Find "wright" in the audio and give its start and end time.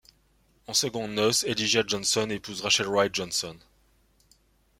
2.87-3.13